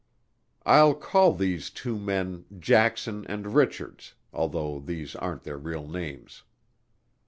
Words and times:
I'll 0.65 0.95
call 0.95 1.35
these 1.35 1.69
two 1.69 1.95
men 1.95 2.45
Jackson 2.57 3.23
and 3.27 3.53
Richards 3.53 4.15
although 4.33 4.79
these 4.79 5.15
aren't 5.15 5.43
their 5.43 5.59
real 5.59 5.87
names. 5.87 6.41